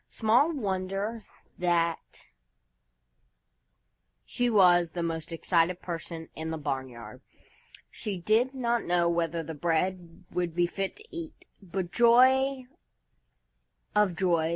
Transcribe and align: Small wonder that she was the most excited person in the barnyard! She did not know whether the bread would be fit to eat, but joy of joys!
Small 0.09 0.51
wonder 0.51 1.25
that 1.59 2.27
she 4.25 4.49
was 4.49 4.89
the 4.91 5.03
most 5.03 5.31
excited 5.31 5.79
person 5.79 6.27
in 6.35 6.49
the 6.49 6.57
barnyard! 6.57 7.21
She 7.91 8.17
did 8.17 8.55
not 8.55 8.83
know 8.83 9.07
whether 9.07 9.43
the 9.43 9.53
bread 9.53 10.23
would 10.31 10.55
be 10.55 10.65
fit 10.65 10.95
to 10.95 11.05
eat, 11.15 11.45
but 11.61 11.91
joy 11.91 12.63
of 13.95 14.15
joys! 14.15 14.49